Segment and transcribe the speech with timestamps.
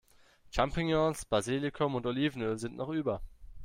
[0.49, 3.21] Champignons, Basilikum und Olivenöl sind noch über.